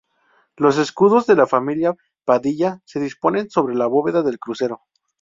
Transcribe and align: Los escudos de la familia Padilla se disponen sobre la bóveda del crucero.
Los 0.57 0.79
escudos 0.79 1.27
de 1.27 1.35
la 1.35 1.45
familia 1.45 1.93
Padilla 2.25 2.79
se 2.85 2.99
disponen 2.99 3.51
sobre 3.51 3.75
la 3.75 3.85
bóveda 3.85 4.23
del 4.23 4.39
crucero. 4.39 4.81